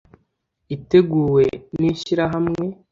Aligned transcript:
iteguwe 0.75 1.43
n'ishyirahamwe 1.79 2.65